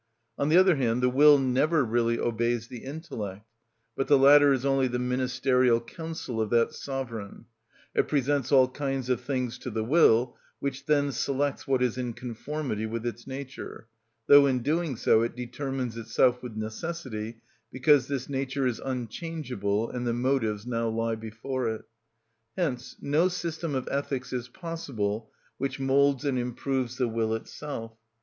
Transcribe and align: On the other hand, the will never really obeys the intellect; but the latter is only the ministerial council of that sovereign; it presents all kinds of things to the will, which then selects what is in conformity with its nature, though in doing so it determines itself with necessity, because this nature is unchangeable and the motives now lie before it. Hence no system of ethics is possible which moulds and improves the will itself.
On 0.35 0.49
the 0.49 0.57
other 0.57 0.77
hand, 0.77 1.03
the 1.03 1.09
will 1.11 1.37
never 1.37 1.85
really 1.85 2.17
obeys 2.17 2.67
the 2.69 2.79
intellect; 2.79 3.45
but 3.95 4.07
the 4.07 4.17
latter 4.17 4.51
is 4.51 4.65
only 4.65 4.87
the 4.87 4.97
ministerial 4.97 5.79
council 5.79 6.41
of 6.41 6.49
that 6.49 6.73
sovereign; 6.73 7.45
it 7.93 8.07
presents 8.07 8.51
all 8.51 8.67
kinds 8.67 9.09
of 9.11 9.21
things 9.21 9.59
to 9.59 9.69
the 9.69 9.83
will, 9.83 10.35
which 10.57 10.87
then 10.87 11.11
selects 11.11 11.67
what 11.67 11.83
is 11.83 11.99
in 11.99 12.13
conformity 12.13 12.87
with 12.87 13.05
its 13.05 13.27
nature, 13.27 13.85
though 14.25 14.47
in 14.47 14.63
doing 14.63 14.95
so 14.95 15.21
it 15.21 15.35
determines 15.35 15.95
itself 15.95 16.41
with 16.41 16.55
necessity, 16.55 17.39
because 17.71 18.07
this 18.07 18.27
nature 18.27 18.65
is 18.65 18.81
unchangeable 18.83 19.87
and 19.91 20.07
the 20.07 20.13
motives 20.13 20.65
now 20.65 20.89
lie 20.89 21.13
before 21.13 21.69
it. 21.69 21.85
Hence 22.57 22.95
no 23.01 23.27
system 23.27 23.75
of 23.75 23.87
ethics 23.91 24.33
is 24.33 24.47
possible 24.47 25.29
which 25.59 25.79
moulds 25.79 26.25
and 26.25 26.39
improves 26.39 26.97
the 26.97 27.07
will 27.07 27.35
itself. 27.35 27.95